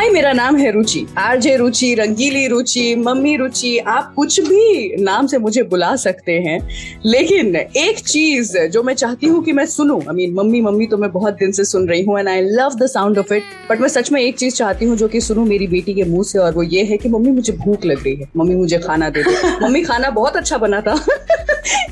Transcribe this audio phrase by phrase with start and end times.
[0.00, 5.26] हाय मेरा नाम है रुचि। आरजे रुचि रंगीली रुचि मम्मी रुचि आप कुछ भी नाम
[5.26, 6.58] से मुझे बुला सकते हैं।
[7.06, 10.96] लेकिन एक चीज़ जो मैं चाहती हूँ कि मैं सुनूं आई मीन मम्मी मम्मी तो
[10.96, 13.80] मैं बहुत दिन से सुन रही हूँ and I love the sound of it but
[13.80, 16.38] मैं सच में एक चीज़ चाहती हूँ जो कि सुनू मेरी बेटी के मुँह से
[16.38, 19.22] और वो ये है कि मम्मी मुझे भूख लग रही है। मम्मी मुझे खाना दे
[19.22, 19.30] दो।
[19.66, 20.94] मम्मी खाना बहुत अच्छा बना था।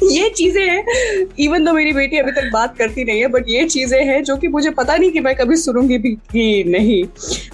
[0.05, 3.65] ये चीज़ें हैं। इवन तो मेरी बेटी अभी तक बात करती नहीं है बट ये
[3.67, 7.03] चीज़ें हैं जो कि मुझे पता नहीं कि मैं कभी सुनूँगी भी कि नहीं।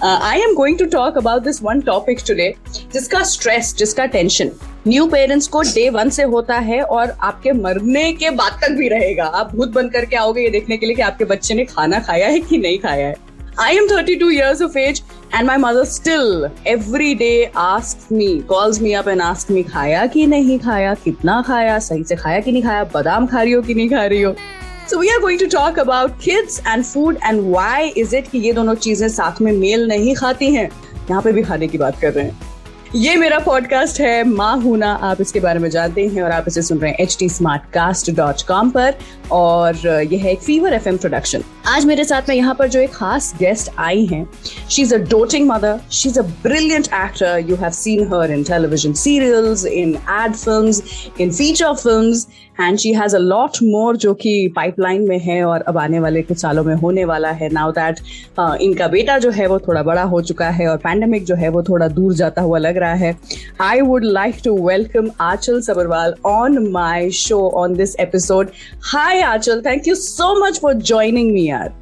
[0.02, 2.52] I am going to talk about this one topic today
[2.92, 4.50] जिसका स्ट्रेस जिसका टेंशन
[4.88, 8.88] न्यू पेरेंट्स को डे वन से होता है और आपके मरने के बाद तक भी
[8.88, 11.98] रहेगा। आप भूत बन करके आओगे ये देखने के लिए कि आपके बच्चे ने खाना
[12.01, 13.23] खाया है कि नहीं खाया है।
[13.56, 15.01] I am 32 years of age
[15.33, 20.07] and my mother still every day asks me, calls me up and asks me खाया
[20.07, 23.63] कि नहीं खाया कितना खाया सही से खाया कि नहीं खाया बादाम खा रही हो
[23.63, 24.35] कि नहीं खा रही हो
[24.87, 28.38] So we are going to talk about kids and food and why is it कि
[28.38, 30.68] ये दोनों चीज़ें साथ में मेल नहीं खाती हैं
[31.10, 32.54] यहाँ पे भी खाने की बात कर रहे हैं
[32.96, 36.62] ये मेरा पॉडकास्ट है माँ हूना। आप इसके बारे में जानते हैं और आप इसे
[36.62, 37.28] सुन रहे हैं एच टी
[38.70, 38.95] पर
[39.32, 39.76] और
[40.12, 42.92] यह है एक फीवर एफ़ एम प्रोडक्शन आज मेरे साथ में यहाँ पर जो एक
[42.92, 44.26] खास गेस्ट आई है
[44.70, 48.45] she is a doting mother she is a brilliant actor you have seen her in
[48.45, 50.73] television serials in ad film
[51.20, 52.26] in feature films
[52.60, 56.23] and she has a lot more जो कि पाइपलाइन में है और अब आने वाले
[56.23, 58.01] कुछ सालों में होने वाला है। नाउ दैट
[58.63, 61.63] इनका बेटा जो है वो थोड़ा बड़ा हो चुका है और पैंडमिक जो है वो
[61.63, 63.15] थोड़ा दूर जाता हुआ लग रहा है।
[63.60, 68.50] I would like to welcome Aanchal Sabharwal on my show on this episode
[68.93, 71.72] hi Aanchal thank you so much for joining me यार।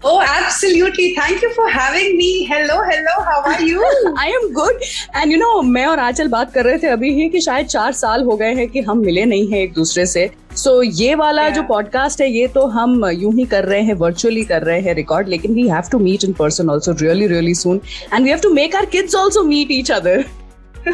[0.00, 1.14] Oh, absolutely.
[1.14, 2.44] Thank you for having me.
[2.44, 3.14] Hello, hello.
[3.20, 3.82] How are you?
[4.18, 4.82] I am good
[5.16, 7.92] and you know मैं और आंचल बात कर रहे थे अभी ही कि शायद चार
[7.92, 11.14] साल हो गए हैं कि हम मिले नहीं हैं एक दूसरे से सो so, ये
[11.14, 11.54] वाला Yeah.
[11.54, 14.94] जो पॉडकास्ट है ये तो हम यूँ ही कर रहे हैं वर्चुअली कर रहे हैं
[14.94, 17.80] रिकॉर्ड लेकिन we have to meet in person also really really soon
[18.14, 20.24] and we have to make our kids also meet each other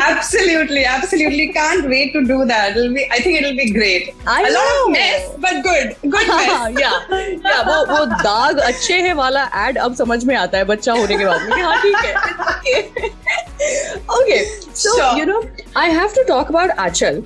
[0.05, 1.45] absolutely, absolutely.
[1.53, 2.75] Can't wait to do that.
[2.77, 3.05] It'll be.
[3.11, 4.13] I think it'll be great.
[4.27, 4.85] I A lot know.
[4.85, 5.95] of mess, but good.
[6.15, 6.79] Good mess.
[6.81, 6.91] या
[7.47, 11.17] या वो वो दाग अच्छे है वाला add अब समझ में आता है बच्चा होने
[11.17, 13.09] के बाद में कि हाँ ठीक है
[14.19, 14.43] okay
[14.83, 15.19] so Sure.
[15.19, 15.41] You know
[15.77, 17.21] I have to talk about Aanchal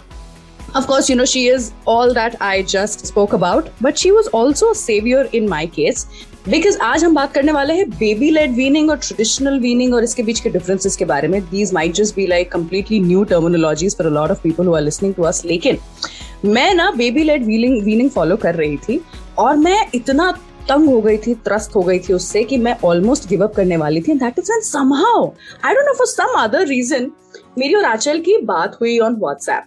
[0.79, 4.29] Of course, you know, she is all that I just spoke about, but she was
[4.37, 5.99] also a savior in my case.
[6.44, 10.22] because आज हम बात करने वाले हैं baby led weaning और traditional weaning और इसके
[10.22, 14.06] बीच के डिफरेंसेस के बारे में। These might just be like completely new terminologies for
[14.06, 15.78] a lot of people who are listening to us लेकिन
[16.44, 19.00] मैं ना baby led wheeling weaning follow कर रही थी
[19.38, 20.30] और मैं इतना
[20.68, 23.76] तंग हो गई थी, त्रस्त हो गई थी उससे कि मैं ऑलमोस्ट गिव अप करने
[23.76, 25.26] वाली थी। That is an somehow
[25.64, 27.10] I don't know for some other reason
[27.58, 29.64] मेरी और आंचल की बात हुई ऑन व्हाट्सएप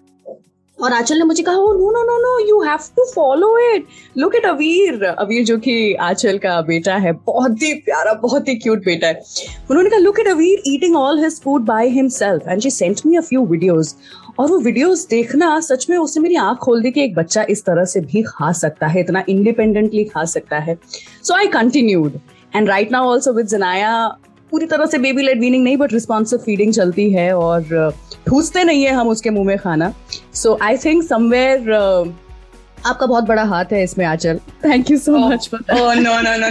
[0.82, 3.86] और आंचल ने मुझे कहा no no no no you have to follow it
[4.18, 8.56] look at Aveer Aveer जो कि आंचल का बेटा है बहुत ही प्यारा बहुत ही
[8.56, 9.22] क्यूट बेटा है।
[9.70, 13.16] उन्होंने कहा look at Aveer eating all his food by himself and she sent me
[13.16, 13.96] a few videos
[14.40, 17.64] और वो वीडियोस देखना सच में उसने मेरी आँख खोल दी कि एक बच्चा इस
[17.66, 20.78] तरह से भी खा सकता है इतना इंडिपेंडेंटली खा सकता है।
[21.24, 22.20] So I continued
[22.56, 23.92] and right now also with Janaya
[24.52, 28.64] पूरी तरह से बेबी लेड वीनिंग नहीं बट रिस्पॉन्सिव फीडिंग चलती है और uh, ठूसते
[28.64, 29.94] नहीं है हम उसके मुँह में खाना।
[30.34, 31.72] सो आई थिंक समवेयर
[32.86, 34.40] आपका बहुत बड़ा हाथ है इसमें Aanchal.
[34.66, 36.50] Thank you so much no no no no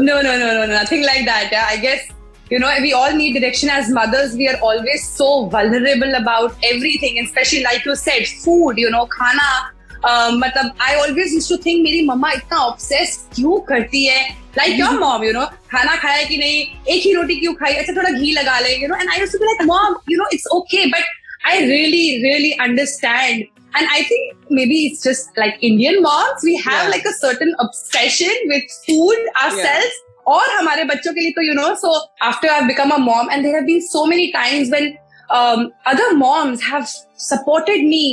[0.00, 2.08] no no no no nothing like that I guess
[2.52, 7.26] you know we all need direction as mothers we are always so vulnerable about everything
[7.26, 9.48] specially like you said food you know खाना
[10.08, 14.22] Um, मतलब I always used to think मेरी मम्मा इतना obsessed क्यों करती है
[14.56, 16.58] like your mom you know खाना खाया कि नहीं
[16.94, 19.32] एक ही रोटी क्यों खाई अच्छा थोड़ा घी लगा ले you know and I used
[19.32, 21.04] to be like mom you know it's okay but
[21.52, 23.44] I really really understand
[23.78, 26.90] and I think maybe it's just like Indian moms we have Yeah.
[26.96, 30.02] like a certain obsession with food ourselves
[30.34, 31.94] और हमारे बच्चों के लिए तो you know so
[32.28, 34.92] after I've become a mom and there have been so many times when
[35.40, 38.04] um, other moms have supported me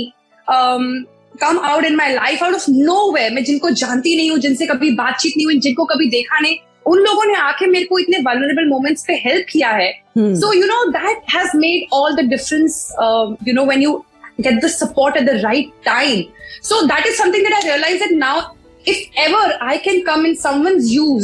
[1.40, 4.66] come out in my life out of no way मैं जिनको जानती नहीं हूँ जिनसे
[4.66, 8.18] कभी बातचीत नहीं हुई जिनको कभी देखा नहीं उन लोगों ने आके मेरे को इतने
[8.18, 12.88] वनरेबल मोमेंट्स पे हेल्प किया है। So you know that has made all the difference
[13.48, 13.94] you know when you
[14.42, 16.24] get the support at the right time
[16.64, 18.42] so that is something that I realize that now
[18.88, 21.20] if ever I can come in smooth you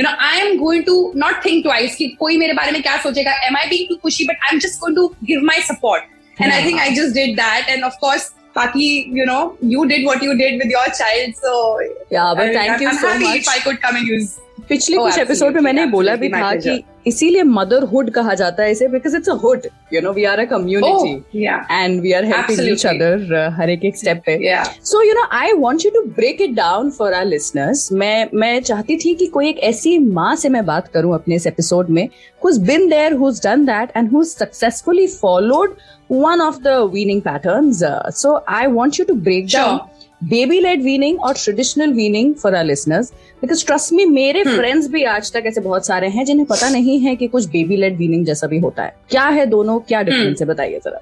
[0.00, 3.32] know I am going to not think twice की कोई मेरे बारे में क्या सोचेगा।
[3.46, 6.52] Am I be to खुशी but I am just going to give my support and
[6.52, 10.36] I think I just did that and of course Paki, you know, you did what you
[10.36, 11.34] did with your child.
[11.36, 11.80] So
[12.10, 13.36] Yeah, but I- thank I'm, you I'm so happy much.
[13.38, 14.38] if I could come and use
[14.68, 18.88] पिछले कुछ episode में मैंने बोला भी था कि इसीलिए motherhood कहा जाता है इसे
[18.88, 23.50] because it's a you know we are a community and we are helping each other
[23.56, 24.56] हर एक एक स्टेप पे.
[24.84, 28.60] So you know I want you to break it down for our listeners मैं मैं
[28.60, 32.08] चाहती थी कि कोई एक ऐसी माँ से मैं बात करूँ अपने इस एपिसोड में
[32.44, 35.76] who's been there who done that and who successfully followed
[36.10, 37.80] one of the weaning patterns
[38.22, 39.78] so I want you to break down
[40.20, 43.10] baby led weaning और traditional weaning for our listeners
[43.42, 46.98] because trust me मेरे friends भी आज तक ऐसे बहुत सारे हैं जिन्हें पता नहीं
[47.00, 49.78] है कि कुछ बेबी लेड वीनिंग जैसा भी होता है। क्या है दोनों?
[49.80, 50.46] क्या डिफरेंस है?
[50.46, 51.00] बताइए जरा।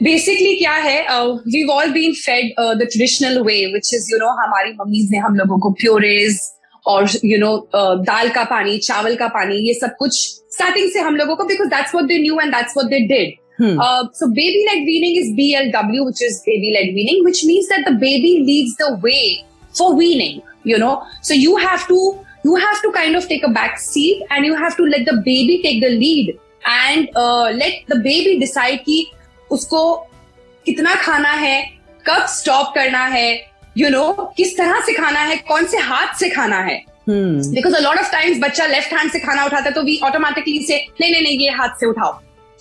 [0.00, 4.72] बेसिकली क्या है we all been fed the traditional way which is you know हमारी
[4.80, 6.40] मम्मीज ने हम लोगों को प्योरेज
[6.86, 10.18] और यू नो दाल का पानी चावल का पानी ये सब कुछ
[10.54, 13.32] स्टार्टिंग से हम लोगों को because that's what they knew and that's what they did
[13.58, 13.78] Hmm.
[13.78, 17.84] Uh, so baby led weaning is BLW, which is baby led weaning, which means that
[17.86, 20.42] the baby leads the way for weaning.
[20.64, 21.98] You know, so you have to
[22.44, 25.16] you have to kind of take a back seat and you have to let the
[25.28, 28.98] baby take the lead and uh, let the baby decide कि
[29.50, 29.82] उसको
[30.66, 31.60] कितना खाना है
[32.06, 33.28] कब stop करना है
[33.78, 37.40] you you know, किस तरह से खाना है कौन से हाथ से खाना है Hmm.
[37.54, 40.62] Because a lot of times बच्चा लेफ़्ट हैंड से खाना उठाता है तो वी ऑटोमेटिकली
[40.66, 42.12] से नहीं नहीं नहीं ये हाथ से उठाओ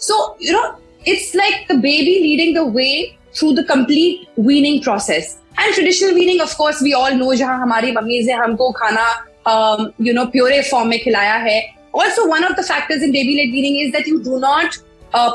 [0.07, 0.63] so you know
[1.09, 2.91] It's like the baby leading the way
[3.38, 7.93] through the complete weaning process and traditional weaning of course we all know जहां हमारी
[7.93, 9.06] मम्मीज ने हमको खाना
[10.00, 11.61] यू नो प्योरे फॉर्म में खिलाया है
[11.94, 14.76] also one of the factors in baby led weaning is that you do not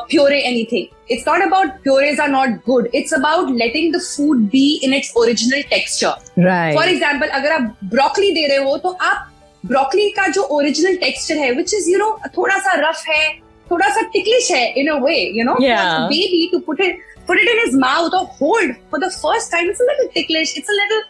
[0.10, 0.88] puree anything.
[1.08, 2.90] It's not about purees are not good.
[2.94, 6.16] It's about letting the food be in its original texture.
[6.38, 6.76] Right.
[6.76, 9.30] For example अगर आप broccoli दे रहे हो तो आप
[9.64, 13.28] broccoli का जो original texture है विच is you no थोड़ा सा रफ है
[13.71, 16.09] थोड़ा सा टिकलिश है in a way you know Yeah.
[16.15, 19.71] Baby to put it put it in his mouth और hold for the first time
[19.71, 21.03] it's a little ticklish it's a little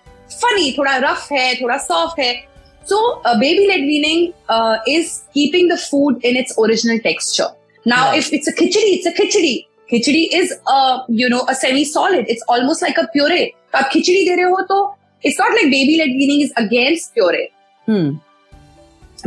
[0.43, 2.35] funny थोड़ा rough है थोड़ा soft है
[2.91, 4.21] So uh, baby led weaning
[4.57, 7.49] uh, is keeping the food in its original texture.
[7.87, 8.21] Now, Right.
[8.21, 9.51] if it's a khichdi, it's a khichdi.
[9.93, 12.31] Khichdi is uh, you know a semi-solid.
[12.35, 13.43] It's almost like a puree.
[13.73, 14.79] तो आप खिचड़ी दे रहे हो तो
[15.25, 17.45] it's not like baby led weaning is against puree.
[17.89, 18.09] Hmm.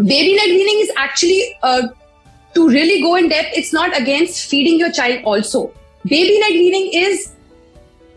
[0.09, 1.39] Baby led weaning is actually
[1.69, 1.81] uh,
[2.55, 3.57] to really go in depth.
[3.61, 5.63] It's not against feeding your child also.
[6.05, 7.31] Baby led weaning is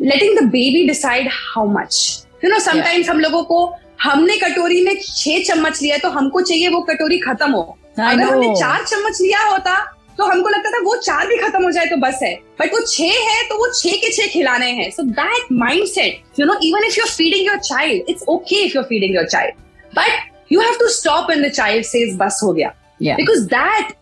[0.01, 2.03] letting the baby decide how much.
[2.43, 3.59] You know, sometimes हम लोगों को
[4.03, 8.23] हमने कटोरी में छह चम्मच लिया तो हमको चाहिए वो कटोरी खत्म हो। I अगर
[8.23, 9.75] हमने चार चम्मच लिया होता
[10.19, 12.81] तो हमको लगता था वो चार भी खत्म हो जाए तो बस है। बट वो
[12.87, 15.53] छह है तो वो छह के छह खिलाने हैं। So that
[15.89, 19.27] mindset you know even if you're feeding your child it's okay if you're feeding your
[19.29, 19.55] child
[19.99, 22.75] but you have to stop in the child says बस हो गया.
[23.03, 23.93] Because that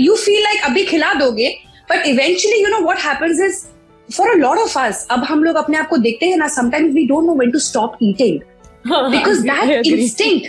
[0.00, 1.48] you feel like अभी खिला दोगे
[1.90, 3.64] but eventually you know what happens is
[4.08, 6.94] for a lot of us अब हम लोग अपने आप को देखते हैं ना sometimes
[6.94, 8.40] we don't know when to stop eating
[8.86, 10.40] because that instinct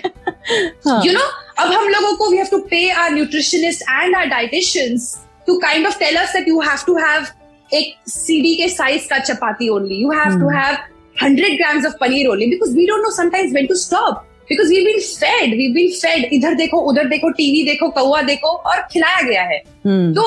[1.06, 1.26] you know
[1.60, 5.16] अब हम लोगों को we have to pay our nutritionist and our dieticians
[5.48, 7.28] to kind of tell us you have to have
[7.72, 10.78] एक CD के size का chapati only you have to have
[11.24, 14.88] hundred grams of paneer only because we don't know sometimes when to stop because we've
[14.88, 16.30] been fed we've been fed.
[16.34, 20.16] इधर देखो उधर देखो TV देखो कौआ देखो और खिलाया गया है। Hmm.
[20.16, 20.24] तो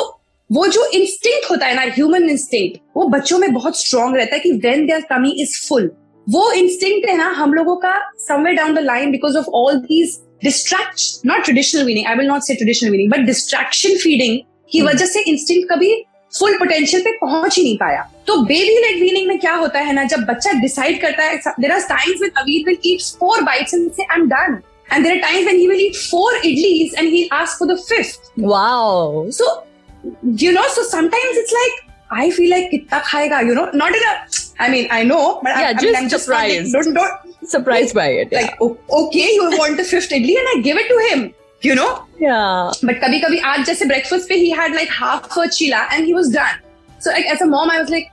[0.51, 4.41] वो जो इंस्टिंक्ट होता है ना ह्यूमन इंस्टिंक्ट वो बच्चों में बहुत स्ट्रांग रहता है
[4.41, 5.91] कि when their tummy is full
[6.27, 7.95] वो इंस्टिंक्ट है ना हम लोगों का
[8.27, 12.43] somewhere down the line because of all these distract not traditional weaning I will not
[12.43, 14.39] say traditional weaning but distraction feeding
[14.73, 15.93] की वजह से इंस्टिंक्ट कभी
[16.39, 19.93] फुल पोटेंशियल पे पहुँच ही नहीं पाया। तो बेबी लेग वीनिंग में क्या होता है
[19.93, 23.75] ना जब बच्चा डिसाइड करता है there are times with Avir will eat four bites
[23.75, 24.59] and say I am done
[24.93, 27.79] and there are times when he will eat four idlis and he ask for the
[27.89, 29.51] fifth wow so
[30.43, 31.81] you know so sometimes it's like
[32.13, 34.03] I feel like कितना खाएगा you know not in
[34.61, 35.65] I mean I know but I
[35.95, 37.23] am just don't don't
[37.53, 38.69] surprised by it like yeah.
[38.99, 41.01] okay you want the fifth idli and i give it to
[41.65, 41.91] you know?
[42.19, 42.73] Yeah.
[42.89, 46.15] but kabhi kabhi aaj jaise breakfast pe he had like half a chila and he
[46.21, 46.61] was done.
[47.01, 48.13] So like, as a mom i was like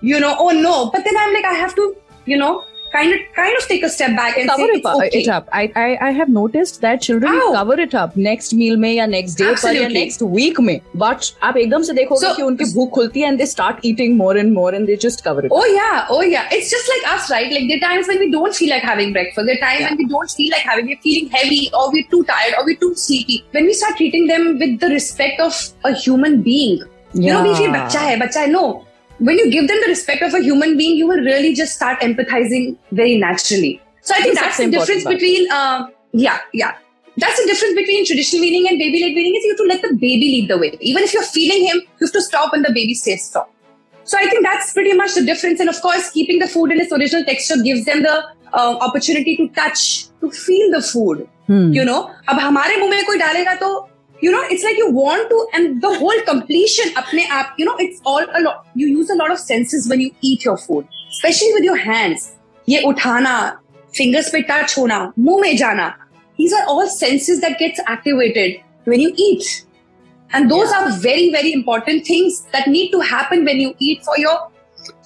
[0.00, 0.90] you know oh no.
[0.94, 1.84] But then i'm like i have to
[2.32, 2.52] you know
[2.95, 5.19] kind of kind of take a step back and cover say it, it's up, okay
[5.19, 5.47] it up.
[5.59, 7.51] I, I I have noticed that children Ow.
[7.57, 9.99] cover it up next meal में या next day पर या Absolutely.
[9.99, 10.81] next week में.
[11.03, 14.17] But आप एकदम से देखोगे So- कि उनकी भूख खुलती है and they start eating
[14.23, 15.55] more and more and they just cover it.
[15.61, 16.51] Oh yeah, oh yeah.
[16.59, 17.49] It's just like us, right?
[17.57, 19.45] Like there are times when we don't feel like having breakfast.
[19.53, 19.89] There are times Yeah.
[19.95, 20.91] when we don't feel like having.
[20.93, 23.39] We're feeling heavy, or we're too tired, or we're too sleepy.
[23.59, 26.77] When we start treating them with the respect of a human being,
[27.13, 27.81] you know, we feel Yeah.
[27.81, 28.47] bacha hai, bacha hai.
[28.59, 28.67] No,
[29.19, 31.99] when you give them the respect of a human being, you will really just start
[32.01, 33.81] empathizing very naturally.
[34.01, 36.77] So I think That's that's the the difference important between, uh, yeah, yeah.
[37.17, 39.81] That's the difference between traditional weaning and baby led weaning is you have to let
[39.81, 40.75] the baby lead the way.
[40.79, 43.53] Even if you're feeding him, you have to stop when the baby says stop.
[44.03, 45.59] So I think that's pretty much the difference.
[45.59, 48.23] And of course, keeping the food in its original texture gives them the
[48.53, 51.27] uh, opportunity to touch, to feel the food.
[51.51, 51.95] You know
[52.29, 53.69] अब हमारे मुंह में कोई डालेगा तो
[54.20, 57.76] you know it's like you want to and the whole completion apne aap you know
[57.78, 58.66] it's all a lot.
[58.74, 62.32] You use a lot of senses when you eat your food especially with your hands.
[62.66, 63.58] Ye uthana
[63.92, 65.96] fingers pe touch hona muh mein jana.
[66.36, 69.64] These are all senses that gets activated when you eat.
[70.32, 70.84] And those yeah.
[70.84, 74.50] are very very important things that need to happen when you eat for your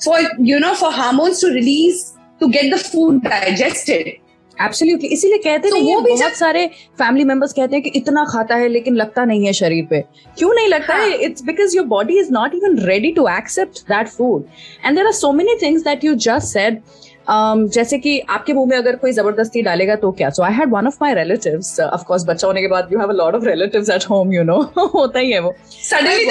[0.04, 4.16] for you know for hormones to release to get the food digested
[4.64, 6.66] absolutely इसीलिए कहते तो नहीं वो भी बहुत सारे
[6.98, 10.00] family members कहते हैं कि इतना खाता है लेकिन लगता नहीं है शरीर पे।
[10.38, 11.06] क्यों नहीं लगता हाँ.
[11.06, 11.16] है?
[11.16, 14.44] It's because your body is not even ready to accept that food
[14.86, 16.80] and there are so many things that you just said
[17.30, 20.30] um, जैसे कि आपके मुँह में अगर कोई ज़बरदस्ती डालेगा तो क्या?
[20.30, 23.12] So I had one of my relatives of बच्चा होने के बाद you have a
[23.34, 24.60] of relatives at home you know
[24.94, 25.54] होता ही है वो.
[25.68, 26.24] Suddenly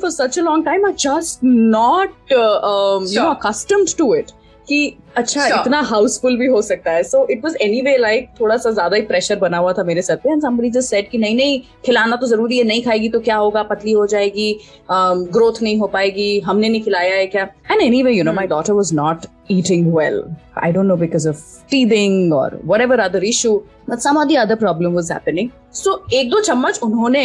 [0.00, 4.30] for such a long time are just not you know accustomed to it
[4.70, 5.60] uh, कि अच्छा sure.
[5.60, 9.02] इतना हाउसफुल भी हो सकता है so it was anyway like थोड़ा सा ज़्यादा ही
[9.02, 12.16] प्रेशर बना हुआ था मेरे सर पे एंड समबडी जस्ट सेड कि नहीं नहीं खिलाना
[12.16, 14.52] तो ज़रूरी है नहीं खाएगी तो क्या होगा पतली हो जाएगी
[14.90, 18.46] ग्रोथ um, नहीं हो पाएगी हमने नहीं खिलाया है क्या and anyway you know my
[18.46, 20.18] daughter was not eating well.
[20.56, 21.38] I don't know because of
[21.70, 23.54] teething or whatever other issue,
[23.86, 25.50] but some of the other problem was happening.
[25.74, 27.24] So एक दो चम्मच उन्होंने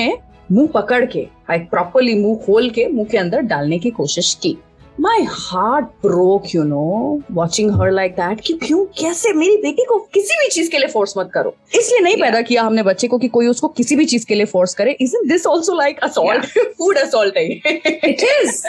[0.49, 4.57] मुँह पकड़ के प्रॉपरली मुँह खोल के मुँह के अंदर डालने की कोशिश की
[4.99, 8.83] my heart broke you know watching her like that कि क्यों?
[8.99, 9.33] कैसे?
[9.33, 12.25] मेरी बेटी को किसी भी चीज़ के लिए फोर्स मत करो। इसलिए नहीं yeah.
[12.25, 14.95] पैदा किया हमने बच्चे को कि कोई उसको किसी भी चीज़ के लिए फोर्स करे।
[15.01, 16.45] Is this also like assault
[16.77, 18.61] food assault it is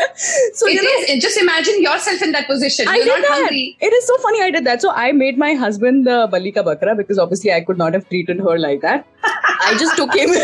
[0.59, 4.80] so it is just imagine yourself in that position it is so funny I did
[4.80, 8.40] so I made my husband बली का बकरा because obviously I could not have treated
[8.49, 9.04] her like that
[9.64, 10.35] I just took him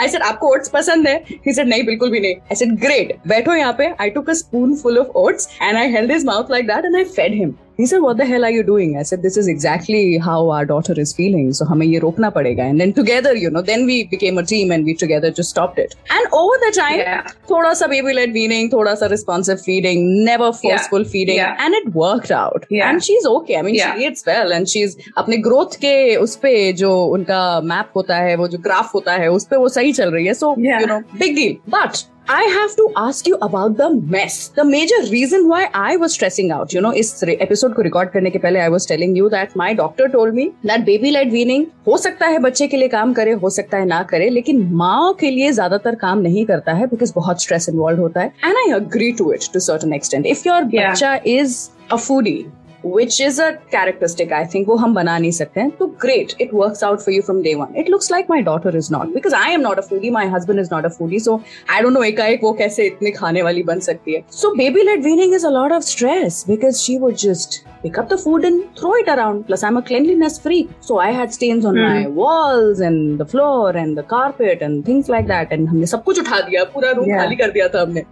[0.00, 1.16] I said आपको oats पसंद है?
[1.46, 2.34] He said नहीं बिल्कुल भी नहीं.
[2.34, 3.86] I said great बैठो यहाँ पे.
[4.00, 6.96] I took a spoon full of oats and I held his mouth like that and
[6.96, 8.97] I fed him He said, What the hell are you doing?
[8.97, 11.53] I said, This is exactly how our daughter is feeling.
[11.53, 12.59] So hame ye rokna padega.
[12.59, 15.79] And then together, you know, then we became a team and we together just stopped
[15.79, 15.95] it.
[16.09, 17.27] And over the time, yeah.
[17.47, 21.09] thoda sa baby led weaning, thoda sa responsive feeding, never forceful yeah.
[21.15, 21.35] feeding.
[21.37, 21.57] Yeah.
[21.59, 22.65] And it worked out.
[22.69, 22.89] Yeah.
[22.89, 23.57] And she's okay.
[23.57, 23.95] I mean, yeah.
[23.95, 28.35] she eats well and she's अपने growth के उस पे जो उनका map होता है
[28.35, 30.33] वो जो graph होता है उस पे वो सही चल रही है.
[30.33, 30.79] So, yeah.
[30.79, 31.57] you know, big deal.
[31.67, 34.47] But I have to ask you about the mess.
[34.49, 37.23] The major reason why I was stressing out, you know, इस
[37.68, 40.44] episode को रिकॉर्ड करने के पहले I was telling you that my doctor told me
[40.66, 43.86] that baby led weaning हो सकता है बच्चे के लिए काम करे हो सकता है
[43.86, 48.00] ना करे लेकिन माओ के लिए ज़्यादातर काम नहीं करता है बिकॉज़ बहुत स्ट्रेस इन्वॉल्व
[48.00, 51.58] होता है। And I agree to it to certain extent if your बच्चा is
[51.92, 52.44] a foodie
[52.86, 56.50] which is a characteristic I think वो हम बना नहीं सकते हैं। तो great it
[56.54, 59.34] work out for you from day one it looks like my daughter is not because
[59.34, 62.02] I am not a foodie my husband is not a foodie so I dot know
[62.02, 65.50] एकाएक वो कैसे इतने खाने वाली बन सकती है। So baby led weaning is a
[65.50, 69.45] lot of stress because she वो जस्ट pick up the food and throw it around.
[69.47, 70.69] Plus, I'm a cleanliness freak.
[70.79, 71.87] So I had stains on mm.
[71.87, 72.15] my hmm.
[72.15, 75.51] walls and the floor and the carpet and things like that.
[75.51, 78.05] And हमने सब कुछ उठा दिया पूरा room खाली कर दिया था हमने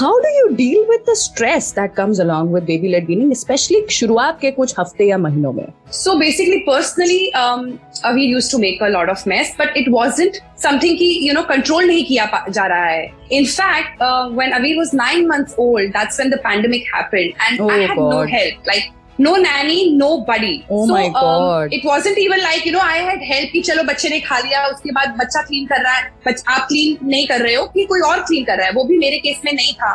[0.00, 3.82] How do you deal with the stress that comes along with baby led weaning, especially
[3.98, 5.66] शुरुआत के कुछ हफ्ते या महीनों में?
[5.90, 7.78] So basically, personally, um,
[8.14, 11.44] we used to make a lot of mess, but it wasn't something कि you know
[11.52, 13.12] control नहीं किया जा रहा है.
[13.30, 17.60] In fact, uh, when Avi was nine months old, that's when the pandemic happened, and
[17.60, 18.12] oh, I had God.
[18.14, 18.66] no help.
[18.72, 18.92] Like
[19.23, 20.65] No nanny, no buddy.
[20.69, 21.63] Oh so, my um, god!
[21.63, 24.39] Um, it wasn't even like you know I had help कि चलो बच्चे ने खा
[24.39, 27.85] लिया उसके बाद बच्चा clean कर रहा है आप क्लीन नहीं कर रहे हो कि
[27.85, 29.93] कोई और क्लीन कर रहा है वो भी मेरे केस में नहीं था।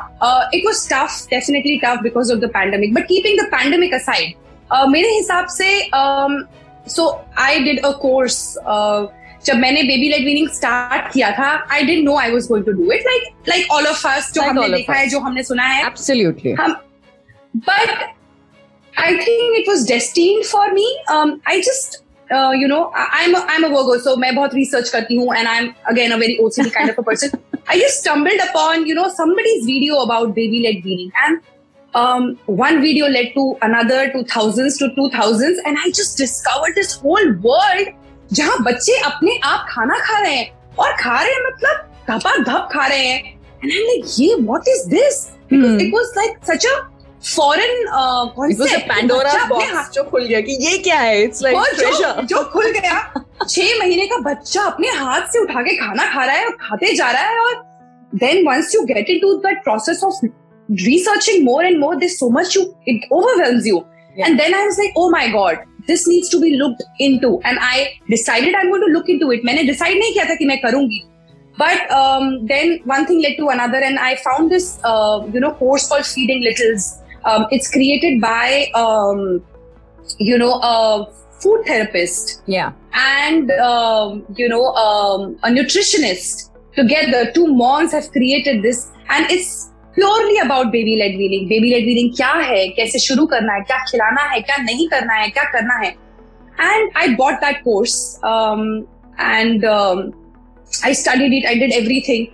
[0.54, 5.14] It was tough definitely tough because of the pandemic but keeping the pandemic aside मेरे
[5.16, 5.69] हिसाब से
[6.95, 7.09] so
[7.40, 8.38] I did a course
[9.47, 12.73] जब मैंने बेबी लेग वीनिंग स्टार्ट किया था I didn't know I was going to
[12.73, 15.87] do it like like all of first जो हमने देखा है जो हमने सुना है।
[15.87, 16.76] Absolutely hmm
[17.57, 18.12] but
[18.98, 20.88] I think it was destined for me.
[21.10, 24.89] Um, I just uh, you know, I'm a, I'm a Virgo, so मैं बहुत research
[24.91, 27.32] करती हूँ, and I'm again a very OCD kind of a person.
[27.68, 31.41] I just stumbled upon you know somebody's video about baby led weaning, and
[31.96, 36.75] um, one video led to another, to thousands to two thousands, and I just discovered
[36.75, 37.96] this whole world
[38.34, 42.70] जहाँ बच्चे अपने आप खाना खा रहे हैं और खा रहे हैं मतलब धपा धप
[42.72, 45.32] खा रहे हैं, and I'm like, ये what is this?
[45.50, 45.79] Because hmm.
[45.79, 46.75] it was like such a
[47.25, 47.85] foreign
[48.88, 52.99] Pandora box जो खुल गया कि ये क्या है इट्स लाइक ट्रेजर जो खुल गया
[53.49, 56.95] छह महीने का बच्चा अपने हाथ से उठा के खाना खा रहा है और खाते
[56.97, 57.62] जा रहा है और
[58.25, 60.25] then once you get into that process of
[60.69, 63.81] researching more and more there's so much you it overwhelms you
[64.16, 64.26] yeah.
[64.26, 67.59] and then i was like oh my god this needs to be looked into and
[67.61, 67.75] i
[68.09, 71.02] decided i'm going to look into it मैंने decide नहीं किया था कि मैं करूँगी
[71.59, 75.52] but um, then one thing led to another and i found this uh, you know
[75.61, 79.43] course called feeding littles um, it's created by um,
[80.19, 82.73] you know, a food therapist Yeah.
[82.95, 89.71] and um, you know um, a nutritionist together two moms have created this and it's
[89.95, 93.78] purely about baby led weaning baby led weaning क्या है कैसे शुरू करना है क्या
[93.90, 95.93] खिलाना है क्या नहीं करना है क्या करना है
[96.71, 97.97] and I bought that course
[98.33, 98.87] um,
[99.19, 100.14] and um,
[100.85, 102.28] I studied it I did everything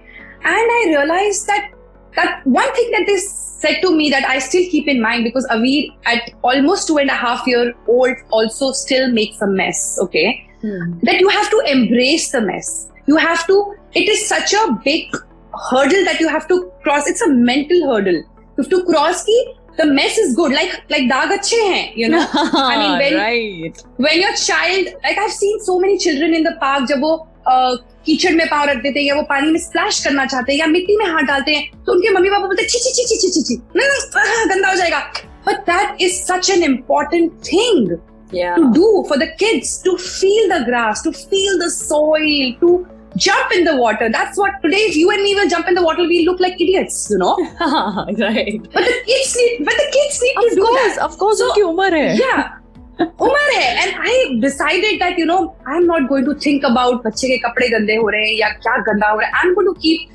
[0.45, 1.71] and I realized that
[2.17, 3.19] that one thing that they
[3.61, 7.11] said to me that I still keep in mind because Avir at almost two and
[7.11, 9.99] a half year old also still makes a mess.
[10.01, 10.47] Okay.
[10.63, 10.99] Hmm.
[11.03, 12.91] That you have to embrace the mess.
[13.07, 15.15] You have to, it is such a big
[15.71, 17.07] hurdle that you have to cross.
[17.07, 18.15] It's a mental hurdle.
[18.15, 20.53] You have to cross ki the mess is good.
[20.53, 22.27] Like like daag achhe hain, you know.
[22.35, 23.85] I mean when, right.
[23.97, 28.35] when your child like I've seen so many children in the park, jab wo कीचड़
[28.35, 30.97] में पाँव रख देते हैं या वो पानी में स्प्लैश करना चाहते हैं या मिट्टी
[30.97, 33.43] में हाथ डालते हैं तो उनके मम्मी पापा बोलते हैं छी छी छी छी छी
[33.49, 34.99] छी नहीं नहीं गंदा हो जाएगा
[35.49, 37.99] but that is such an important thing
[38.57, 42.69] to do for the kids to feel the grass, to feel the soil, to
[43.25, 44.09] jump in the water.
[44.17, 46.61] That's what today, if you and me will jump in the water, we look like
[46.67, 47.33] idiots, you know.
[48.21, 48.69] right.
[48.77, 51.03] But the kids need, but the kids need Of to course, do that.
[51.09, 52.15] of course, So- उम्र है.
[52.21, 52.45] Yeah.
[53.01, 54.15] उम्र है and I
[54.47, 55.41] decided that you know
[55.75, 58.77] I'm not going to think about बच्चे के कपड़े गंदे हो रहे हैं या क्या
[58.89, 60.09] गंदा हो रहा है I'm going to keep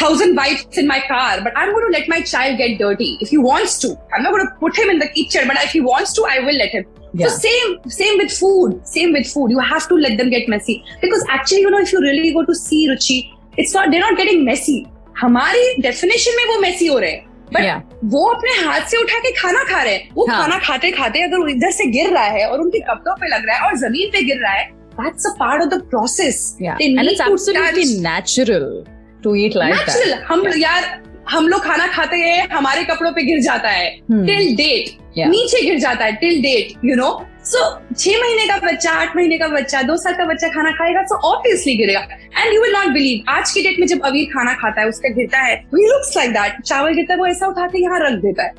[0.00, 3.32] thousand wipes in my car but I'm going to let my child get dirty if
[3.36, 5.82] he wants to I'm not going to put him in the kitchen but if he
[5.88, 7.28] wants to I will let him Yeah.
[7.32, 10.76] so same same with food same with food you have to let them get messy
[11.02, 13.16] because actually you know if you really go to see Ruchi
[13.64, 14.78] it's not they're not getting messy
[15.22, 17.80] हमारी definition में वो messy हो रहे हैं but Yeah.
[18.12, 20.40] वो अपने हाथ से उठा के खाना खा रहे हैं वो हाँ.
[20.40, 23.56] खाना खाते खाते अगर इधर से गिर रहा है और उनके कपड़ों पे लग रहा
[23.56, 24.64] है और ज़मीन पे गिर रहा है
[25.00, 25.80] that's a part of the
[26.60, 26.76] Yeah.
[28.02, 28.84] Natural
[29.22, 30.22] to eat like natural that.
[30.28, 30.84] हम यार
[31.30, 34.24] हम लोग खाना खाते हैं हमारे कपड़ों पे गिर जाता है Hmm.
[34.26, 35.28] Till date Yeah.
[35.30, 37.10] नीचे गिर जाता है till date you know
[37.44, 37.60] so
[37.98, 41.16] छह महीने का बच्चा आठ महीने का बच्चा दो साल का बच्चा खाना खाएगा सो
[41.28, 44.80] ऑब्वियसली गिरेगा। And you will not believe आज की डेट में जब अबीर खाना खाता
[44.80, 47.82] है उसका गिरता है वी लुक्स लाइक दैट चावल गिरता है वो ऐसा उठा के
[47.82, 48.54] यहाँ रख देता है।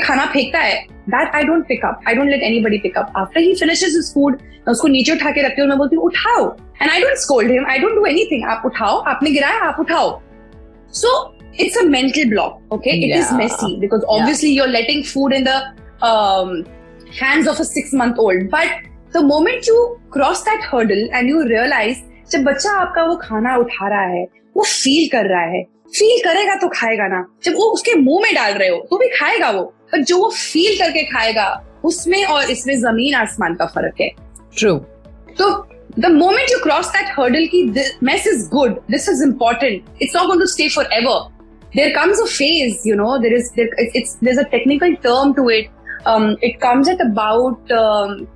[0.00, 3.96] खाना फेंकता है। That I don't pick up I don't let anybody pick up after he finishes
[3.98, 6.50] his food उसको नीचे उठा के रखते हो मैं बोलती हूँ उठाओ.
[6.82, 8.98] And I don't scold him I don't do anything आप उठाओ.
[8.98, 10.20] आपने गिराया आप उठाओ।
[10.94, 12.60] सो so, it's a mental block.
[12.72, 14.62] Okay, it is messy because obviously yeah.
[14.62, 16.64] you're letting food in the um,
[17.12, 18.50] hands of a six month old.
[18.50, 18.68] But
[19.12, 23.88] the moment you cross that hurdle and you realize जब बच्चा आपका वो खाना उठा
[23.88, 24.24] रहा है
[24.56, 25.62] वो feel कर रहा है
[25.96, 29.08] फील करेगा तो खाएगा ना जब वो उसके मुँह में डाल रहे हो तो भी
[29.16, 29.62] खाएगा वो
[29.92, 31.48] पर जो वो फील करके खाएगा
[31.84, 34.10] उसमें और इसमें ज़मीन आसमान का फ़र्क है
[34.60, 34.84] True.
[35.36, 38.80] So the moment you cross that hurdle, ki this mess is good.
[38.88, 39.84] This is important.
[40.00, 41.14] It's not going to stay forever.
[41.73, 43.21] There comes a phase, you know.
[43.21, 45.69] There is there, it's, it's there's a technical term to it.
[46.05, 48.27] Um, it comes at about um,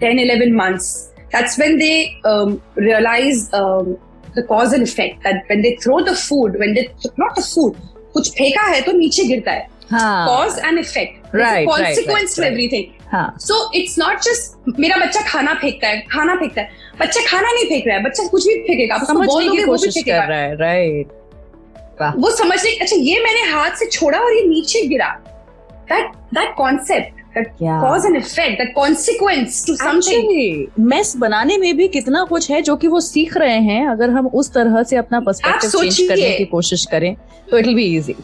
[0.00, 1.12] 10, 11 months.
[1.32, 3.96] That's when they um, realize um,
[4.34, 5.22] the cause and effect.
[5.22, 7.76] That when they throw the food, when they not the food,
[8.14, 9.68] कुछ फेंका है तो नीचे गिरता है.
[9.90, 10.26] हाँ.
[10.26, 11.32] Cause and effect.
[11.32, 12.52] There's Right, a right, consequence right, to right.
[12.52, 12.86] everything.
[13.12, 13.36] हाँ.
[13.40, 17.64] सो it's not just मेरा बच्चा खाना फेंकता है खाना फेंकता है बच्चा खाना नहीं
[17.68, 19.78] फेंक रहा है बच्चा कुछ भी फेंकेगा आप उसको बोल समझने दोगे की वो भी
[19.78, 20.56] कोशिश फेंकेगा कर रहा है.
[20.56, 21.16] Right.
[22.01, 25.09] वो समझने अच्छा ये मैंने हाथ से छोड़ा और ये नीचे गिरा।
[25.89, 32.23] That that concept cause and effect that consequence to something mess बनाने में भी कितना
[32.25, 35.69] कुछ है जो कि वो सीख रहे हैं। अगर हम उस तरह से अपना पर्सपेक्टिव
[35.71, 37.15] चेंज करने की कोशिश करें
[37.51, 38.15] तो इट विल बी इजी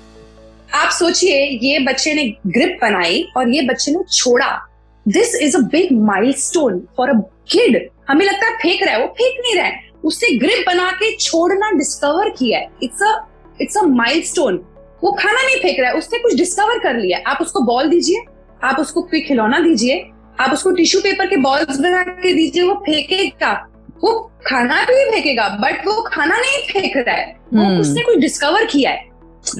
[0.75, 4.51] आप सोचिए ये बच्चे ने ग्रिप बनाई और ये बच्चे ने छोड़ा।
[5.05, 7.13] This is a big milestone for a
[7.51, 7.79] kid
[8.09, 11.11] हमें लगता है फेंक रहा है वो फेंक नहीं रहा है। उसने ग्रिप बना के
[11.17, 13.11] छोड़ना डिस्कवर किया है। It's a
[13.61, 14.65] it's a milestone
[15.03, 18.23] वो खाना नहीं फेंक रहा है उसने कुछ डिस्कवर कर लिया आप उसको बॉल दीजिए
[18.63, 22.73] आप उसको कोई खिलौना दीजिए आप उसको टिश्यू पेपर के बॉल्स बना के दीजिए वो
[22.73, 23.67] फेंकेगा।
[24.03, 27.81] वो खाना भी फेंकेगा बट वो खाना नहीं फेंक रहा है। वो Hmm.
[27.81, 29.09] उसने कुछ डिस्कवर किया है।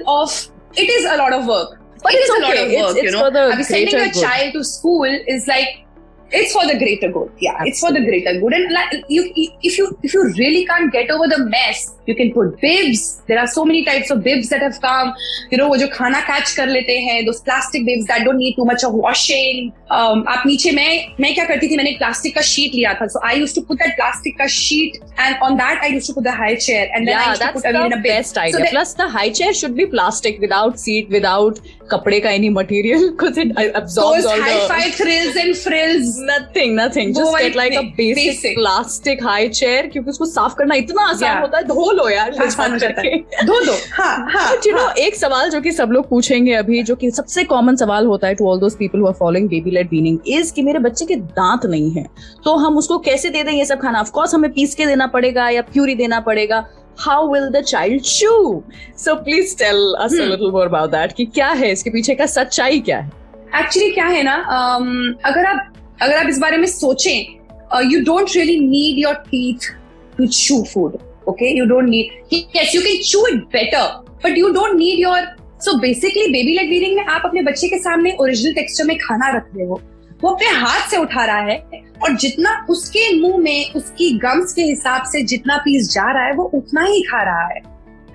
[2.03, 2.63] of it is a lot of work But it it's is a lot okay.
[2.63, 4.23] of work It's- you it's know for the I mean, sending greater a good.
[4.23, 5.85] child to school is like
[6.31, 9.21] it's for the greater good yeah it's for the greater good and like you
[9.69, 13.39] if you if you really can't get over the mess you can put bibs there
[13.43, 15.09] are so many types of bibs that have come
[15.53, 18.55] you know वो जो खाना catch कर लेते हैं those plastic bibs that don't need
[18.59, 20.91] too much of washing um, आप नीचे मैं
[21.25, 23.65] मैं क्या करती थी मैंने एक प्लास्टिक का शीट लिया था so I used to
[23.71, 26.85] put that plastic का sheet and on that I used to put the high chair
[26.93, 28.59] and then I yeah used to that's put Amin in the a bib best idea
[28.59, 31.59] so that, plus the high chair should be plastic without seat without
[31.90, 36.10] कपड़े का any material कुछ it the high thrills and frills.
[36.28, 37.12] Nothing nothing.
[37.14, 41.28] Just get like a basic, basic plastic high chair क्योंकि उसको साफ़ करना इतना आसान
[41.28, 41.40] yeah.
[41.42, 45.60] होता है धो लो यार हो धो दो। हाँ हाँ यू नो एक सवाल जो
[45.60, 48.76] कि सब लोग पूछेंगे अभी जो कि सबसे कॉमन सवाल होता है to all those
[48.76, 52.06] people who are following baby led weaning is कि मेरे बच्चे के दांत नहीं है
[52.44, 54.00] तो हम उसको कैसे दे दें ये सब खाना?
[54.00, 56.66] ऑफ़ कोर्स हमें पीस के देना पड़ेगा या प्यूरी देना पड़ेगा
[56.98, 58.64] how will the child chew?
[58.96, 60.20] So please tell us hmm.
[60.20, 61.72] a little more about that कि क्या है?
[61.72, 63.12] इसके पीछे का सच्चाई क्या है?
[63.56, 64.36] एक्चुअली क्या है ना?
[64.36, 67.44] Um, अगर आप अगर आप इस बारे में सोचें
[67.90, 69.70] you don't really need your teeth
[70.18, 74.48] to chew food okay you don't need yes you can chew it better but you
[74.48, 75.20] don't need your
[75.60, 79.36] so basically baby led feeding में आप अपने बच्चे के सामने ओरिजिनल टेक्सचर में खाना
[79.36, 79.80] रख रहे हो।
[80.24, 81.56] वो अपने हाथ से उठा रहा है
[82.02, 86.32] और जितना उसके मुँह में उसकी गम्स के हिसाब से जितना पीस जा रहा है
[86.32, 87.60] वो उतना ही खा रहा है।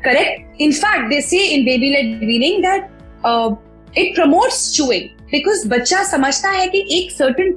[0.03, 2.89] Correct in fact they say in baby led weaning that
[3.97, 7.53] it promotes chewing because बच्चा समझता है कि एक certain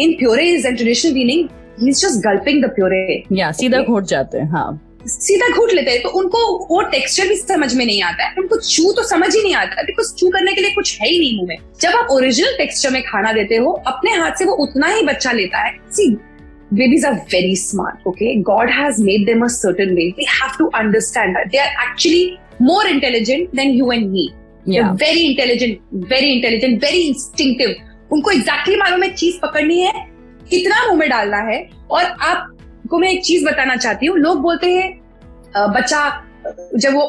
[0.00, 1.48] in puree is and traditional weaning
[1.80, 5.90] he is just gulping the puree या सीधा घोट जाते हैं हाँ। सीधा घूट लेते
[5.90, 9.34] हैं। तो उनको वो टेक्सचर भी समझ में नहीं आता है। उनको चू तो समझ
[9.36, 11.96] ही नहीं आता बिकॉज़ चू करने के लिए कुछ है ही नहीं मुँह में। जब
[11.98, 15.58] आप ओरिजिनल टेक्सचर में खाना देते हो अपने हाथ से वो उतना ही बच्चा लेता
[15.58, 16.10] है। See
[16.74, 21.36] babies are very smart okay God has made them a way they have to understand
[21.48, 24.28] they are actually more intelligent than you and me
[24.68, 25.78] very intelligent
[26.10, 27.74] very intelligent very instinctive
[28.12, 29.92] उनको exactly exactly मालूम है चीज़ पकड़नी है
[30.50, 32.51] कितना मुँह में डालना है और आप
[32.92, 36.00] को मैं एक चीज़ बताना चाहती हूँ। लोग बोलते हैं बच्चा
[36.76, 37.06] जब वो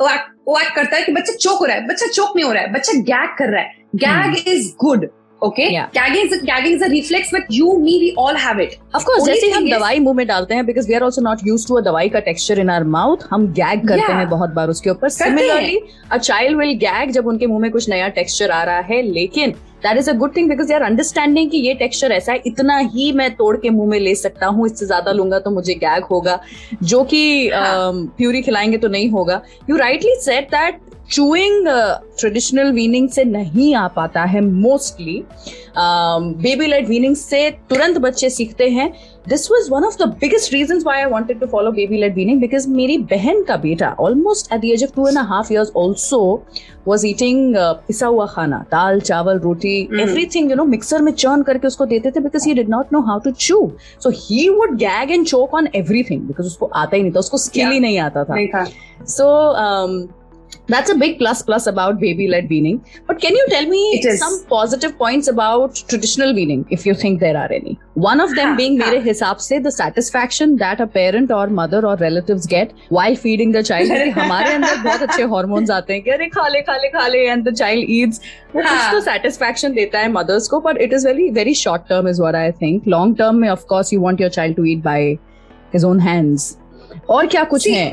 [0.00, 2.62] वो एक्ट करता है कि बच्चा चोक हो रहा है बच्चा चोक नहीं हो रहा
[2.62, 5.08] है बच्चा गैग कर रहा है। Gag is good.
[5.44, 9.24] Okay gagging gagging is a reflex but you me we all have it of course
[9.26, 11.80] जैसे हम दवाई मुँह में डालते हैं because we are also not used to a
[11.82, 14.16] दवाई का टेक्सचर इन आवर माउथ हम गैग करते yeah.
[14.16, 15.78] हैं बहुत बार उसके ऊपर। Similarly
[16.10, 19.54] a child will gag जब उनके मुँह में कुछ नया टेक्सचर आ रहा है लेकिन
[19.82, 23.10] that is a good thing because यार अंडरस्टैंडिंग कि ये टेक्सचर ऐसा है इतना ही
[23.12, 26.38] मैं तोड़ के मुँह में ले सकता हूँ इससे ज़्यादा लूँगा तो मुझे गैग होगा।
[26.82, 28.42] जो कि प्यूरी हाँ.
[28.42, 30.80] खिलाएँगे तो नहीं होगा। You rightly said that
[31.10, 31.66] chewing
[32.18, 35.22] traditional weaning से नहीं आ पाता है मोस्टली
[35.76, 38.92] बेबी लेड वीनिंग से तुरंत बच्चे सीखते हैं.
[39.28, 42.40] This was one of the biggest reason why I wanted to follow baby led weaning
[42.40, 46.20] because मेरी बहन का बेटा almost at the age of two and half years also
[46.86, 47.54] was eating
[47.86, 51.86] पिसा हुआ खाना दाल चावल रोटी everything you know mixer में चर्न करके उसको
[51.86, 53.70] देते थे because he did not know how to chew
[54.02, 57.38] so he would gag and choke on everything because उसको आता ही नहीं था उसको
[57.38, 58.64] स्किल ही नहीं आता था.
[59.06, 59.32] सो
[60.67, 63.81] that's a big plus plus about baby led weaning but can you tell me
[64.17, 68.55] some positive points about traditional weaning if you think there are any one of them
[68.55, 73.15] being mere hisab se the satisfaction that a parent or mother or relatives get while
[73.25, 76.75] feeding the child हमारे अंदर बहुत अच्छे hormones आते हैं कि अरे खा ले खा
[76.77, 78.21] ले खा ले एंड द चाइल्ड ईट्स
[78.55, 82.07] वो कुछ तो सेटिस्फैक्शन देता है मदर्स को but it is very very short term
[82.09, 84.83] is what I think long term में of course you want your child to eat
[84.83, 85.11] by
[85.73, 86.55] his own hands
[87.09, 87.89] और क्या कुछ है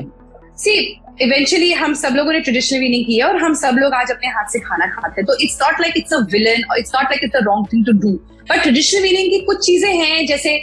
[0.61, 0.73] सी
[1.21, 4.29] इवेंचुअली हम सब लोगों ने ट्रेडिशनल भी नहीं किया और हम सब लोग आज अपने
[4.29, 7.03] हाथ से खाना खाते हैं। तो it's not like it's a villain और it's not
[7.05, 8.11] like it's a wrong thing to do
[8.51, 10.57] but traditional weaning की कुछ चीज़ें हैं जैसे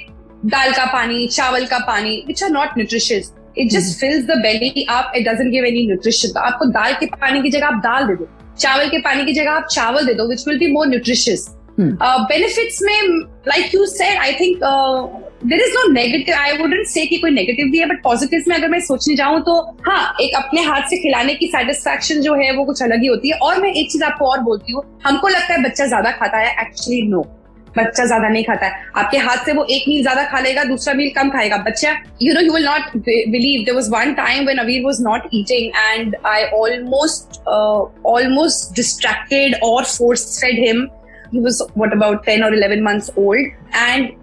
[0.47, 4.87] दाल का पानी चावल का पानी which are not nutritious it just fills the belly
[4.91, 8.07] आप it doesn't give any nutrition तो आपको दाल के पानी की जगह आप दाल
[8.07, 10.87] दे दो चावल के पानी की जगह आप चावल दे दो which will be more
[10.89, 11.49] nutritious
[11.81, 13.09] benefits में
[13.49, 14.59] like you said I think
[15.45, 18.69] there is no negative I wouldn't say कोई नेगेटिव भी है बट पॉजिटिव में अगर
[18.69, 19.55] मैं सोचने जाऊँ तो
[19.87, 23.31] हाँ एक अपने हाथ से खिलाने की सेटिस्फैक्शन जो है वो कुछ अलग ही होती
[23.31, 26.38] है। और मैं एक चीज़ आपको और बोलती हूँ, हमको लगता है बच्चा ज़्यादा खाता
[26.38, 26.51] है?
[26.62, 27.23] एक्चुअली नो
[27.77, 30.95] बच्चा ज़्यादा नहीं खाता है। आपके हाथ से वो एक मील ज़्यादा खा लेगा, दूसरा
[30.95, 31.91] मील कम खाएगा। बच्चा
[32.23, 35.73] you know you will not believe there was one time when Aveer was not eating
[35.85, 40.87] and I almost almost distracted और force fed him
[41.31, 43.47] he was what about 10 or 11 months old.
[43.73, 44.14] And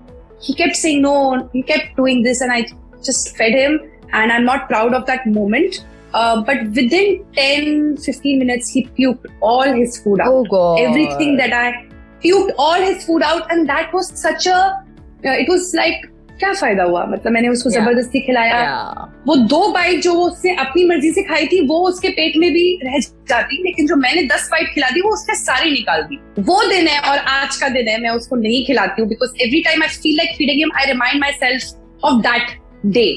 [0.41, 2.65] he kept saying no he kept doing this and i
[3.04, 3.80] just fed him.
[4.13, 5.86] And i'm not proud of that moment.
[6.13, 10.28] Uh, but within 10 15 minutes he puked all his food out.
[10.28, 10.80] Oh god.
[10.80, 11.88] Everything that i
[12.24, 13.52] puked all his food out.
[13.52, 17.06] And that was such a uh, it was like क्या फ़ायदा हुआ?
[17.06, 17.82] मतलब मैंने उसको yeah.
[17.82, 19.28] ज़बरदस्ती खिलाया। Yeah.
[19.28, 22.50] वो दो बाइट जो वो उसने अपनी मर्ज़ी से खाई थी वो उसके पेट में
[22.54, 22.98] भी रह
[23.30, 26.88] जाती लेकिन जो मैंने दस बाइट खिला दी वो उसने सारी निकाल दी। वो दिन
[26.88, 29.95] है और आज का दिन है मैं उसको नहीं खिलाती हूँ because every time I
[29.95, 32.58] feel like feeding him I remind myself of that
[32.98, 33.08] day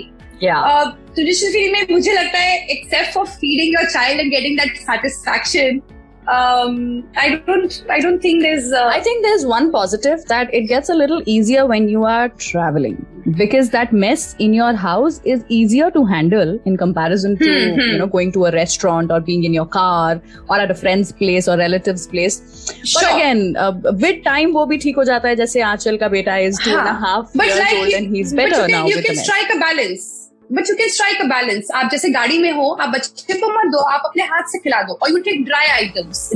[0.40, 5.80] traditional feeding में मुझे लगता है except for feeding your child and getting that satisfaction
[6.28, 8.72] um, I don't I don't think there's.
[8.72, 8.86] Uh...
[8.86, 13.06] I think there's one positive that it gets a little easier when you are traveling
[13.36, 17.80] because that mess in your house is easier to handle in comparison to mm-hmm.
[17.80, 21.12] you know going to a restaurant or being in your car or at a friend's
[21.12, 23.02] place or relative's place sure.
[23.02, 26.38] but again uh, with time wo bhi theek ho jata hai jaise Achal ka beta
[26.38, 28.96] is two and a half years like, old and he's better but you can, now
[28.96, 32.50] you can strike a balance but you can strike a balance आप जैसे गाड़ी में
[32.58, 35.44] हो आप बच्चे को मत दो आप अपने हाथ से खिला दो और you take
[35.44, 36.28] dry items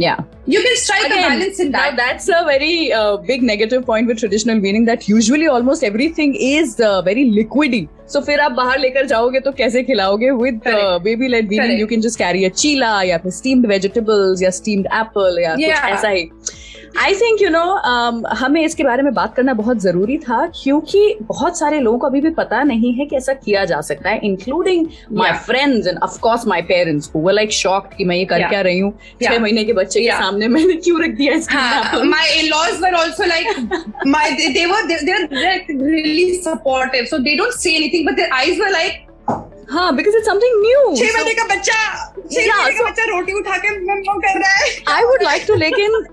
[0.00, 0.18] Yeah.
[0.52, 1.86] you can strike Again, a balance in that.
[1.92, 6.34] now that's a very uh, big negative point with traditional meaning that usually almost everything
[6.48, 7.80] is uh, very liquidy.
[8.12, 10.30] So फिर आप बाहर लेकर जाओगे तो कैसे खिलाओगे?
[10.30, 10.60] With
[11.02, 14.86] baby led B you can just carry a chilla या फिर स्टीम्ड वेजिटेबल्स या स्टीम्ड
[14.86, 16.30] एप्पल या कुछ ऐसा ही।
[17.00, 17.60] आई थिंक यू नो
[18.26, 22.20] हमें इसके बारे में बात करना बहुत ज़रूरी था क्योंकि बहुत सारे लोगों को अभी
[22.20, 26.46] भी पता नहीं है कि ऐसा किया जा सकता है including my friends and of course
[26.46, 28.92] my parents who like shock कि मैं ये कर क्या रही हूँ?
[28.92, 29.32] yeah.
[29.32, 33.24] छह महीने के बच्चे के सामने मैंने क्यों रख दिया इसका my laws were also
[33.24, 33.46] like
[34.06, 35.28] my devar they're
[35.70, 37.34] really supportive so they
[37.98, 39.04] anything but their eyes were like
[39.70, 40.96] हाँ because it's something new.
[40.98, 41.74] छह महीने का बच्चा
[42.16, 45.56] छह महीने का बच्चा रोटी उठा के मम्मा कर रहा है। I would like to
[45.58, 46.04] लेकिन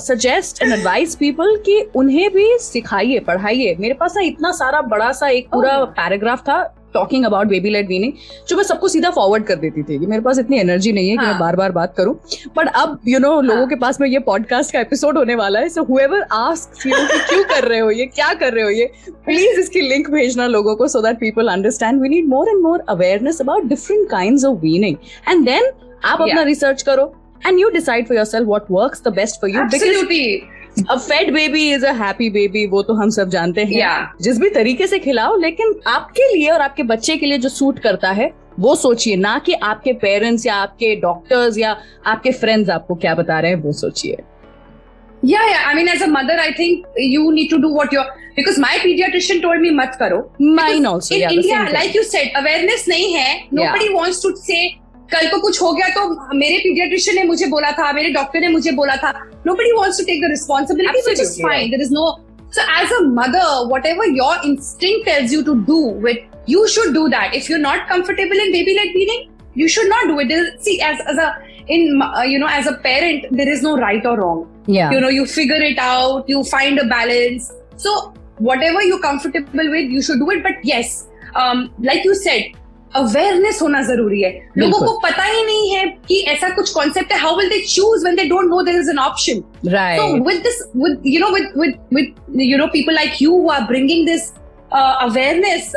[0.00, 5.10] सजेस्ट एंड एडवाइस पीपल कि उन्हें भी सिखाइए पढ़ाइए। मेरे पास ना इतना सारा बड़ा
[5.12, 5.86] सा एक पूरा Oh.
[5.98, 6.62] पैराग्राफ था
[6.94, 8.12] talking about baby led weaning
[8.48, 11.16] जो मैं सबको सीधा फॉरवर्ड कर देती थी कि मेरे पास इतनी एनर्जी नहीं है
[11.16, 11.40] कि मैं हाँ.
[11.40, 12.14] बार बार बात करूँ।
[12.56, 15.68] बट अब यू नो लोगों के पास में ये पॉडकास्ट का एपिसोड होने वाला है
[15.68, 18.90] सो हुएवर आस्क यू कि क्यों कर रहे हो ये क्या कर रहे हो ये
[19.26, 22.84] प्लीज़ इसकी लिंक भेजना लोगों को so that people understand we need more and more
[22.88, 24.96] awareness about different kind of weaning
[25.28, 25.70] and then
[26.04, 27.12] आप अपना रिसर्च करो
[27.46, 30.61] and you decide for yourself what works the best for you because.
[30.80, 34.22] A fed baby is a happy baby वो तो हम सब जानते हैं। Yeah.
[34.22, 37.78] जिस भी तरीके से खिलाओ लेकिन आपके लिए और आपके बच्चे के लिए जो सूट
[37.78, 38.30] करता है
[38.60, 43.38] वो सोचिए ना कि आपके पेरेंट्स या आपके डॉक्टर्स या आपके फ्रेंड्स आपको क्या बता
[43.40, 44.16] रहे हैं वो सोचिए।
[45.22, 48.04] या या I mean as a mother I think you need to do what your
[48.36, 50.18] because my paediatrician told me मत करो.
[50.42, 53.88] Mine also India like you said awareness नहीं है। नो बड़ी
[54.22, 54.66] टू से
[55.14, 58.48] कल को कुछ हो गया तो मेरे पीडियाट्रिशियन ने मुझे बोला था मेरे डॉक्टर ने
[58.58, 59.12] मुझे बोला था
[59.46, 61.70] nobody wants to take the responsibility which is Absolutely fine right.
[61.74, 62.04] there is no
[62.56, 67.08] so as a mother whatever your instinct tells you to do with you should do
[67.14, 69.24] that if you're not comfortable in baby led feeding
[69.62, 71.28] you should not do it There- see as, as a
[71.76, 74.40] in uh, you know as a parent there is no right or wrong
[74.78, 77.52] या you know you figure it out you find a balance
[77.84, 77.94] so
[78.50, 80.92] whatever you're comfortable with you should do it but yes
[81.34, 82.52] um, like you said
[82.96, 87.18] awareness होना ज़रूरी है। लोगों को पता ही नहीं है कि ऐसा कुछ कॉन्सेप्ट है।
[87.18, 90.46] How will they choose when they don't know there is an option right with
[91.06, 94.30] you know with with with you know people like you are bringing this
[94.74, 95.72] awareness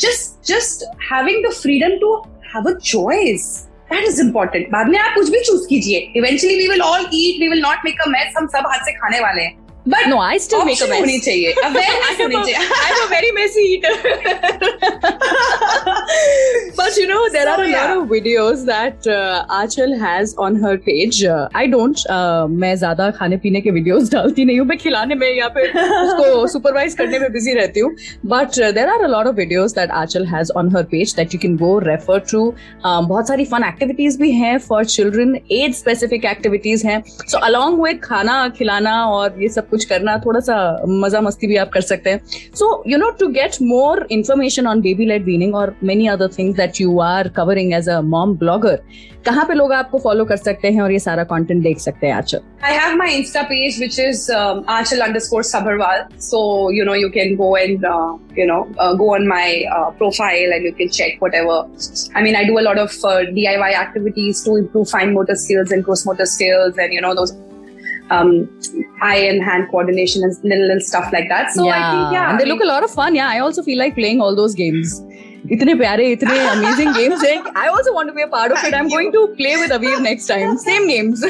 [0.00, 2.14] just just having the freedom to
[2.54, 3.48] have a choice
[3.92, 7.40] that is important बाद में आप कुछ भी choose कीजिए। Eventually we will all eat
[7.40, 10.18] we will not make a mess हम सब हाथ से खाने वाले हैं। But no
[10.22, 13.94] I still make a option होनी चाहिए awareness होनी चाहिए very messy eater.
[13.94, 16.38] but you know,
[17.32, 17.86] there So, are a yeah.
[17.86, 21.22] lot of videos that uh, Achal has on her page.
[21.24, 22.04] Uh, I don't.
[22.08, 25.78] Uh, मैं ज़्यादा खाने पीने के videos डालती नहीं हूँ मैं खिलाने में या फिर
[25.78, 27.94] उसको सुपरवाइज करने में बिज़ी रहती हूँ
[28.26, 31.40] but there are a lot of videos that Aachal has on her page that you
[31.42, 32.42] can go refer to
[32.84, 38.00] बहुत सारी फन एक्टिविटीज़ भी हैं for children age specific activities हैं सो अलॉन्ग विद
[38.04, 42.10] खाना खिलाना और ये सब कुछ करना थोड़ा सा मज़ा मस्ती भी आप कर सकते
[42.10, 46.28] हैं so you know to get more information on baby led weaning और many other
[46.38, 46.90] things that you
[47.22, 48.80] are covering as a mom blogger
[49.26, 52.14] कहाँ पे लोग आपको फॉलो कर सकते हैं और ये सारा कंटेंट देख सकते हैं
[52.14, 56.02] आचल I have my Insta page, which is um, Achal underscore Sabharwal.
[56.26, 56.42] So,
[56.76, 59.46] you know, you can go and, uh, you know, uh, go on my
[59.78, 61.56] uh, profile and you can check whatever.
[62.20, 65.72] I mean, I do a lot of uh, DIY activities to improve fine motor skills
[65.78, 67.34] and gross motor skills and, you know, those
[68.10, 68.32] um,
[69.00, 71.50] eye and hand coordination and little, little stuff like that.
[71.52, 72.28] So, I think, yeah.
[72.28, 73.14] and I they mean, look a lot of fun.
[73.14, 75.00] Yeah, I also feel like playing all those games.
[75.50, 78.74] इतने प्यारे इतने amazing games हैं I also want to be a part of it
[78.74, 81.24] I am going to play with Aveer next time same games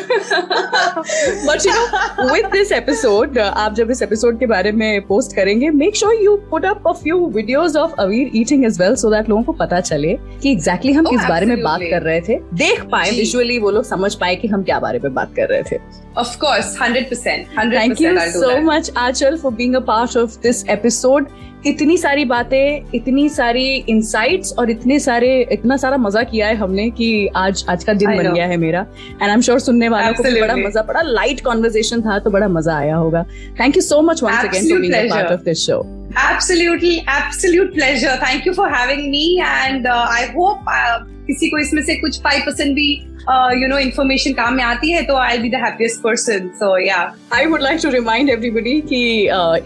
[1.46, 5.70] but you know with this episode आप जब इस episode के बारे में पोस्ट करेंगे
[5.70, 9.28] make sure you put up a few videos of Aveer eating as well so that
[9.28, 12.20] लोगों को पता चले कि एग्जैक्टली exactly हम Oh, किस बारे में बात कर रहे
[12.20, 15.48] थे। देख पाए विजुअली वो लोग समझ पाए कि हम क्या बारे में बात कर
[15.48, 15.78] रहे थे।
[16.18, 17.46] Of course, 100%.
[17.58, 18.64] 100% thank you so that.
[18.64, 21.28] Much Aachal for being a part of this episode
[21.66, 26.88] इतनी सारी बातें इतनी सारी इंसाइट्स और इतने सारे इतना सारा मज़ा किया है हमने
[26.90, 28.34] कि आज आज का दिन I बन know.
[28.34, 28.80] गया है मेरा।
[29.12, 32.30] एंड आई एम श्योर सुनने वालों को भी बड़ा मज़ा बड़ा लाइट कॉन्वर्जेशन था तो
[32.30, 33.24] बड़ा मज़ा आया होगा।
[33.60, 35.82] Thank you so much once again for being a part of this show
[36.20, 38.14] Absolutely, absolute pleasure.
[38.22, 42.18] Thank you for having me, and uh, I hope uh, किसी को इसमें से कुछ
[42.22, 42.88] फाइव परसेंट भी
[43.30, 45.58] यू नो इन्फॉर्मेशन काम में आती है तो I be the
[46.04, 46.96] person so या
[47.32, 49.02] I would like to remind everybody कि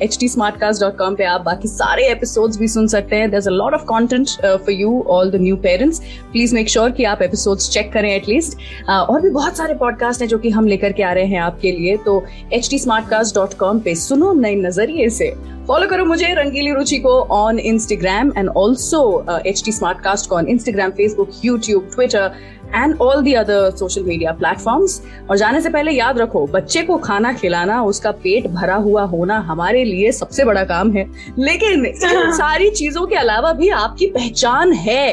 [0.05, 0.29] H T
[0.61, 3.31] Smartcast dot com पे आप बाकी सारे एपिसोड्स भी सुन सकते हैं.
[3.31, 6.01] There a lot of content for you all the new parents
[6.33, 10.21] please make sure कि आप एपिसोड्स चेक करें एटलीस्ट uh, और भी बहुत सारे पॉडकास्ट
[10.21, 11.97] हैं जो कि हम लेकर के आ रहे हैं आपके लिए.
[11.97, 12.79] तो H T
[13.11, 15.35] Smartcast dot com पे सुनो नए नज़रिए से.
[15.67, 19.01] फॉलो करो मुझे रंगीली रुचि को on Instagram and also
[19.47, 22.31] H T Smartcast को on Instagram Facebook YouTube Twitter
[22.77, 26.97] and all the other social media platforms और जाने से पहले याद रखो बच्चे को
[27.07, 31.07] खाना खिलाना उसका पेट भरा हुआ होना हमारे लिए सबसे बड़ा काम है
[31.39, 35.09] लेकिन इन सारी चीज़ों के अलावा भी आपकी पहचान है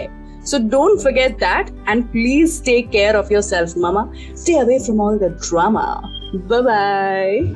[0.45, 4.11] So don't forget that and please take care of yourself, Mama.
[4.35, 5.85] Stay away from all the drama.
[6.49, 7.55] Bye bye.